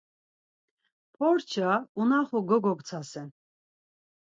[1.17, 1.69] Porça
[2.01, 3.27] unaxu gogoktsasen.